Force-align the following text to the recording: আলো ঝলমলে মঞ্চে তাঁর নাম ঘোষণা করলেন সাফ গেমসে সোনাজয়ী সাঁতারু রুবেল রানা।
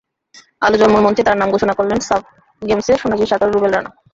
আলো 0.61 0.75
ঝলমলে 0.79 1.05
মঞ্চে 1.05 1.23
তাঁর 1.25 1.37
নাম 1.39 1.49
ঘোষণা 1.51 1.73
করলেন 1.75 1.99
সাফ 2.07 2.21
গেমসে 2.61 2.93
সোনাজয়ী 3.01 3.29
সাঁতারু 3.31 3.51
রুবেল 3.51 3.71
রানা। 3.73 3.89